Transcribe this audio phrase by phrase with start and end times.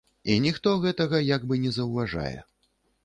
[0.35, 2.35] І ніхто гэтага як бы не заўважае.